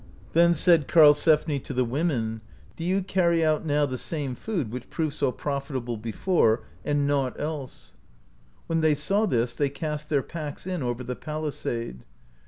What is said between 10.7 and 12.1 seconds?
over the palisade.